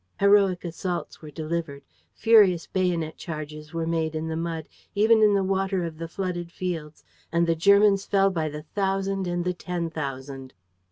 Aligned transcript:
Heroic 0.19 0.65
assaults 0.65 1.21
were 1.21 1.29
delivered. 1.29 1.83
Furious 2.15 2.65
bayonet 2.65 3.17
charges 3.17 3.71
were 3.71 3.85
made 3.85 4.15
in 4.15 4.29
the 4.29 4.35
mud, 4.35 4.67
even 4.95 5.21
in 5.21 5.35
the 5.35 5.43
water 5.43 5.83
of 5.83 5.99
the 5.99 6.07
flooded 6.07 6.51
fields; 6.51 7.03
and 7.31 7.45
the 7.45 7.53
Germans 7.53 8.03
fell 8.07 8.31
by 8.31 8.49
the 8.49 8.63
thousand 8.63 9.27
and 9.27 9.45
the 9.45 9.53
ten 9.53 9.91
thousand. 9.91 10.55